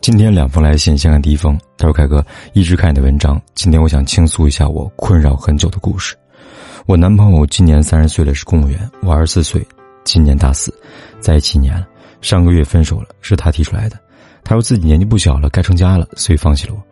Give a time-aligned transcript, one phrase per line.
[0.00, 1.58] 今天两封来信，先看第一封。
[1.76, 6.16] 他说：“凯哥，一直看你的文章，今天我想倾诉一下我困扰很久的故事。
[6.86, 9.62] 我男朋友今年三十岁了，是公务员，我二十四岁，
[10.02, 10.74] 今年大四，
[11.20, 11.86] 在一起一年了。
[12.22, 13.98] 上个月分手了，是他提出来的。
[14.42, 16.82] 他说自己年纪不小了，该成家了，所以放弃了我。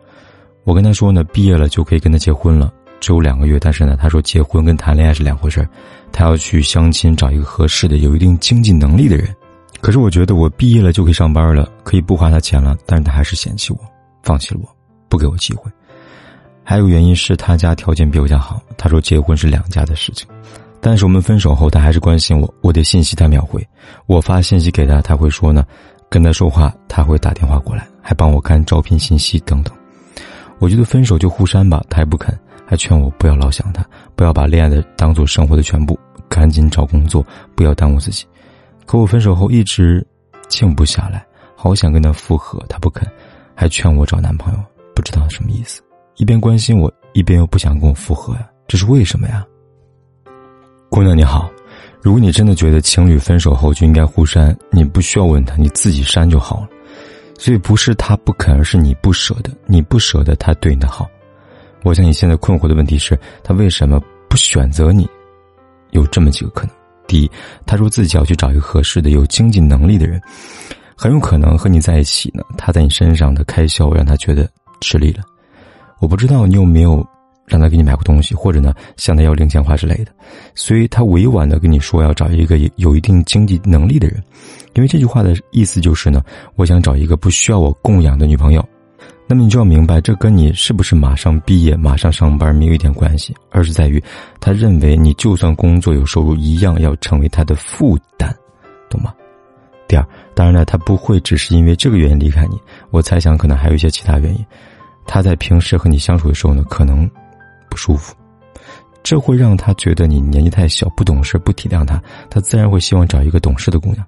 [0.63, 3.57] 我跟他说呢，毕业了就可以跟他结婚了，只有两个月。
[3.59, 5.67] 但是呢，他说结婚跟谈恋爱是两回事
[6.11, 9.35] 他要去相亲，找一个合适的、有一定经济能力的人。”
[9.81, 13.79] 可是我觉得我毕业了就可以上班了，可以不花他钱了，但是他还是嫌弃我，
[14.23, 14.69] 放弃了我，
[15.07, 15.71] 不给我机会。
[16.63, 20.27] 还有原因是他家条件比我家好，他说结婚是两家的事情。
[20.81, 23.65] 但是我们分手后，他还是关心我，我的信息他秒回，
[24.05, 25.65] 我发信息给他，他会说呢，
[26.09, 29.73] 跟他说话他会打电话过来，还帮我看招聘信息等等。
[30.59, 33.83] 我觉得分手就互删吧，他还不肯，还劝我不要老想他，
[34.15, 35.97] 不要把恋爱的当做生活的全部，
[36.29, 38.25] 赶紧找工作，不要耽误自己。
[38.89, 40.03] 可我分手后一直
[40.47, 41.23] 静不下来，
[41.55, 43.07] 好想跟他复合，他不肯，
[43.53, 44.59] 还劝我找男朋友，
[44.95, 45.79] 不知道什么意思。
[46.15, 49.45] 一边关心我，一边又不想跟我复合呀，这是为什么呀？
[50.89, 51.47] 姑娘你好，
[52.01, 56.69] 如果你真的觉得情侣分手后就应该互删，你不需要问他，你自己删就好了。
[57.37, 61.07] 所以不是他不肯，而是你不舍得，你不舍得他对你的好。
[61.83, 65.07] 我想你现在困惑的问题是，他为什么不选择你？
[65.91, 66.78] 有这么几个可能。
[67.09, 67.31] 第一，
[67.65, 70.21] 他说自己要去找一个合适的、有经济能力的人，
[70.95, 72.43] 很有可能和你在一起呢。
[72.55, 74.47] 他在你身上的开销让他觉得
[74.79, 75.23] 吃力了。
[75.99, 77.05] 我不知道你有没有
[77.47, 80.11] 让他给你买过东西，或者呢向他要零钱花之类的。
[80.53, 84.23] 所以他委婉的跟你说要找一个有一定经济能力的人，
[84.75, 86.23] 因为这句话的意思就是呢，
[86.55, 88.63] 我想找一个不需要我供养的女朋友。
[89.31, 94.03] 那么你就要明白，这跟你是不是马上毕业、马上上班没有一点关系，而是在于
[94.39, 98.35] 他认为你就算工作有收入，一样要成为他的负担，
[98.89, 99.13] 懂吗？
[99.87, 104.43] 第二，当然了，他不会只是因为这个原因离开你，我猜想可能还有一些其他原因。
[105.05, 107.07] 他在平时和你相处的时候呢，可能
[107.69, 108.15] 不舒服，
[109.03, 112.01] 这会让他觉得你年纪太小、不懂事、不体谅他，
[112.31, 114.03] 他自然会希望找一个懂事的姑娘。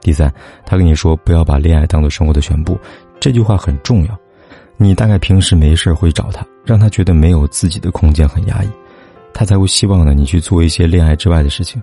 [0.00, 0.32] 第三，
[0.64, 2.78] 他跟你说不要把恋爱当做生活的全部，
[3.18, 4.16] 这句话很重要。
[4.82, 8.68] 你大概平时没事会找他，让他觉得没有自己的空间很压抑，
[9.32, 11.82] 他才会希望呢你去做一些恋爱之外的事情。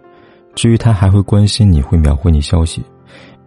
[0.55, 2.83] 至于他还会关心你，会秒回你消息，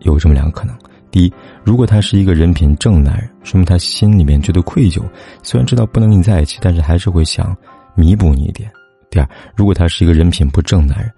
[0.00, 0.74] 有这么两个可能：
[1.10, 1.32] 第一，
[1.64, 5.02] 如果他是一个人品正男人，说明他心里面觉得愧疚，
[5.42, 7.54] 虽然知道不能跟你在一起，但是还是会想
[7.94, 8.70] 弥补你一点；
[9.10, 11.12] 第二，如果他是一个人品不正男人，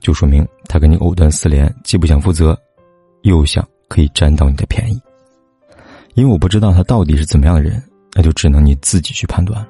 [0.00, 2.58] 就说明他跟你藕断丝连，既不想负责，
[3.22, 5.00] 又想可以占到你的便宜。
[6.18, 7.80] 因为我不知道他到底是怎么样的人，
[8.12, 9.68] 那就只能你自己去判断了。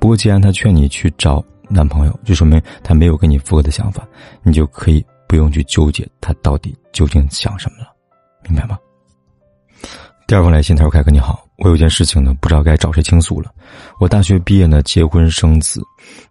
[0.00, 4.04] 不过既然他劝你去找男朋友，就说明他没有跟你复合的想法，
[4.42, 7.92] 你就可以不用去纠结他到底究竟想什么了，
[8.42, 8.76] 明白吗？
[10.26, 13.52] 第二封来信，他说：“凯哥你好，我有件事情呢，不知道该找谁倾诉了。
[14.00, 15.80] 我大学毕业呢，结婚生子，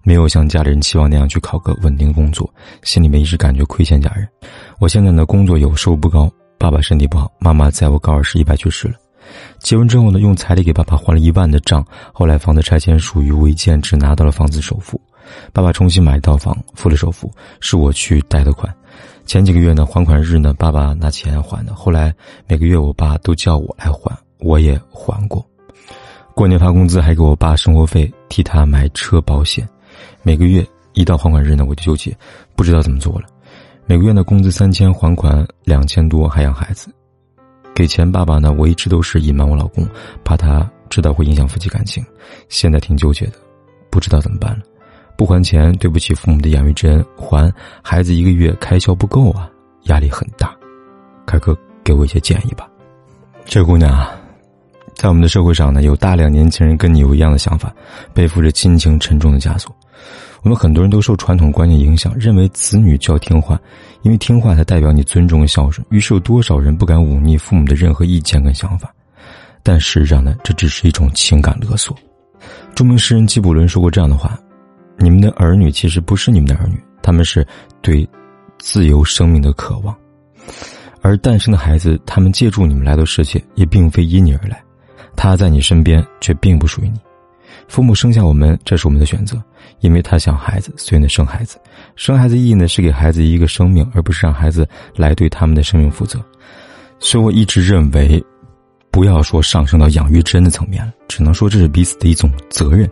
[0.04, 4.28] 没有像家里人期望那样去考个稳定工作，心里面一直感觉亏欠家人。
[4.80, 8.96] 我现在呢，工作有，收入不高，爸爸身体不好，妈妈在我高二时意外去世了。”
[9.64, 11.84] 结婚之后呢，用彩礼给爸爸还了一万的账。
[12.12, 15.00] 后来房子拆迁属于违建，只拿到了房子首付。
[15.54, 17.32] 爸爸重新买一套房，付了首付，
[17.62, 18.72] 是我去贷的款。
[19.26, 21.74] 前几个月呢，还款日呢，爸爸拿钱还的。
[21.74, 22.14] 后来
[22.46, 25.44] 每个月我爸都叫我来还，我也还过。
[26.36, 29.68] 过年发工资还给我爸生活费，替他买车保险。
[30.24, 32.16] 每个月一到还款日呢，我就纠结，
[32.54, 33.28] 不知道怎么做了。
[33.86, 36.94] 每个月呢，工资三千，还款两千多，还养孩子。
[37.76, 38.54] 给钱，爸爸呢？
[38.54, 39.88] 我一直都是隐瞒我老公，
[40.24, 42.06] 怕他知道会影响夫妻感情。
[42.50, 43.34] 现在挺纠结的，
[43.90, 44.60] 不知道怎么办了。
[45.16, 47.52] 不还钱，对不起父母的养育之恩；还
[47.82, 49.50] 孩子一个月开销不够啊，
[49.84, 50.56] 压力很大。
[51.26, 52.68] 凯哥，给我一些建议吧。
[53.46, 54.12] 这姑娘啊，
[54.96, 57.74] 在我们的社会上呢，有大量年轻人跟你有一样的想法，
[58.14, 59.76] 背负着亲情沉重的枷锁。
[60.44, 63.60] 我们很多人都受传统观念影响，认为子女就要听话，
[64.02, 65.86] 因为听话才代表你尊重孝顺。
[65.90, 68.94] 于是有多少人不敢忤逆父母的任何意见跟想法？
[69.64, 71.96] 但事实上呢，这只是一种情感勒索。
[72.76, 74.38] 著名诗人纪卜伦说过这样的话
[75.00, 77.48] ：“你们的儿女其实不是你们的儿女，他们是
[77.82, 78.06] 对
[78.60, 79.96] 自由生命的渴望；
[81.02, 84.62] 而诞生的孩子，他们借助你们来到世界，也并非因你而来，
[85.16, 87.00] 他在你身边，却并不属于你。”
[87.68, 89.42] 父母生下我们，这是我们的选择，
[89.80, 91.58] 因为他想孩子，所以呢生孩子。
[91.96, 96.24] 生孩子意义呢是给孩子一个生命，而不是让孩子来对他们的生命负责。
[97.00, 98.24] 所以我一直认为，
[98.92, 102.90] 不要说上升到养育之恩的层面了，只能说这是彼此的一种责任。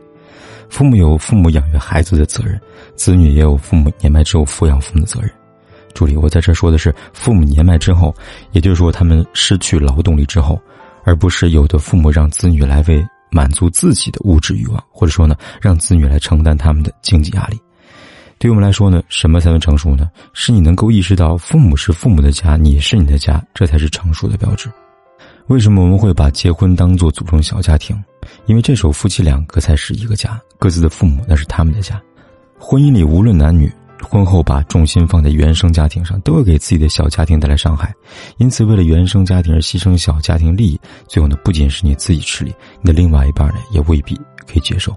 [0.69, 2.59] 父母有父母养育孩子的责任，
[2.95, 5.29] 子女也有父母年迈之后抚养父母的责任。
[5.93, 8.15] 注意，我在这说的是父母年迈之后，
[8.53, 10.59] 也就是说他们失去劳动力之后，
[11.03, 17.59] 而不是有的父母让子女来为满足自己的物质欲望，或者说呢，让子女来承担他们的经济压力。
[18.37, 20.09] 对我们来说呢，什么才能成熟呢？
[20.33, 24.69] 是你能够意识到父母是父母的家，你是你的家，这才是成熟的标志。
[25.47, 27.95] 为什么我们会把结婚当做组成小家庭？
[28.45, 32.01] 因为这时候夫妻两个才是一个家，各自的父母那是他们的家。
[32.57, 33.71] 婚姻里无论男女，
[34.09, 37.93] 婚后把重心放在原生家庭上，都会给自己的小家庭带来伤害。
[38.37, 44.15] 因此，为了原生家庭而牺牲小家庭利益，最后呢，不仅是你自己吃力，你的另外一半呢，也未必
[44.47, 44.95] 可以接受。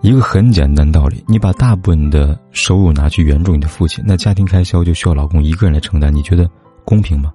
[0.00, 6.48] 一个很简单道理，你把大部分的收入拿去援助你的父亲，那家庭开销就需要老公一个人来承担，你觉得
[6.84, 7.32] 公平吗？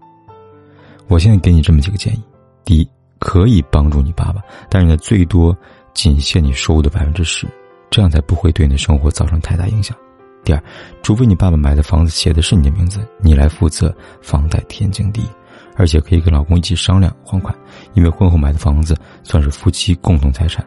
[1.08, 2.24] 我现在给你这么几个建议：
[2.64, 2.88] 第一，
[3.20, 5.56] 可以帮助你爸爸，但是呢，最多
[5.94, 7.46] 仅限你收入的百分之十，
[7.90, 9.96] 这样才不会对你的生活造成太大影响。
[10.44, 10.64] 第二，
[11.02, 15.28] 除非你爸爸买的房子写的是你的名字，你来负责房贷，天经地义，
[15.76, 17.56] 而且可以跟老公一起商量还款，
[17.94, 20.66] 因为婚后买的房子算是夫妻共同财产，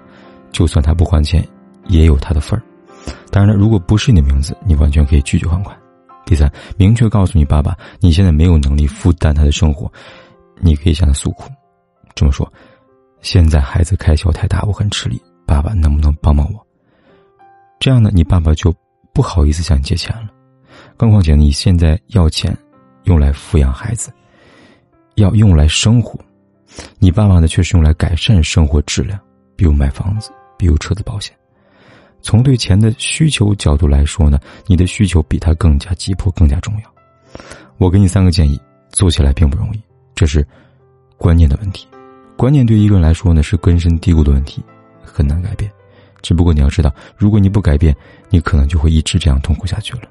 [0.51, 1.47] 就算他不还钱。
[1.89, 2.63] 也有他的份儿，
[3.31, 5.79] 当然了，如果不是你的名字，你完全可以拒绝还款。
[6.25, 9.89] 第三，明确告诉你爸爸，你现在没有能力负担他的生活，
[10.61, 11.49] 你可以向他诉苦，
[12.17, 12.53] 这么说：
[13.21, 16.67] 现在孩子开销太大，我很吃力，爸爸能不能帮帮我？
[17.79, 18.75] 这样呢，你爸爸就
[19.17, 20.29] 不好意思向你借钱了。
[20.95, 22.55] 更况且你现在要钱，
[23.05, 24.13] 用来抚养孩子，
[25.15, 26.21] 要用来生活，
[26.99, 29.19] 你爸爸呢却是用来改善生活质量，
[29.57, 31.35] 比如买房子，比如车子保险。
[32.21, 37.43] 从对钱的需求角度来说呢，你的需求比他更加急迫、更加重要。
[37.79, 38.61] 我给你三个建议，
[38.91, 39.81] 做起来并不容易，
[40.15, 40.47] 这是
[41.17, 41.89] 观念的问题。
[42.37, 44.63] 观念对一个人来说呢是根深蒂固的问题，
[45.03, 45.73] 很难改变。
[46.27, 47.95] 只不过你要知道，如果你不改变，
[48.31, 50.03] 你可能就会一直这样痛苦下去了。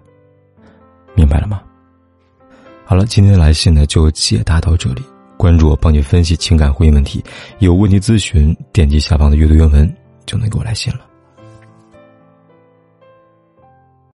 [1.14, 1.62] 明白了吗？
[2.86, 5.04] 好了，今天的来信呢就解答到这里。
[5.36, 7.22] 关注我，帮你分析情感婚姻问题。
[7.60, 9.94] 有问题咨询，点击下方的阅读原文
[10.26, 11.02] 就能给我来信了。